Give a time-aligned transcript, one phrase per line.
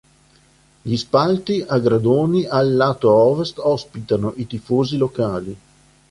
[0.81, 5.55] Gli spalti a gradoni al lato ovest ospitano i tifosi locali.